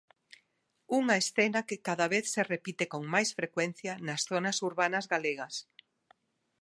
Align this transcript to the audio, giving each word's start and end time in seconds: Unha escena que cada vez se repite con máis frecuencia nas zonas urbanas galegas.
Unha 0.99 1.15
escena 1.23 1.65
que 1.67 1.77
cada 1.87 2.05
vez 2.13 2.25
se 2.35 2.41
repite 2.53 2.85
con 2.93 3.03
máis 3.13 3.29
frecuencia 3.39 3.93
nas 4.07 4.21
zonas 4.29 4.57
urbanas 4.69 5.05
galegas. 5.13 5.55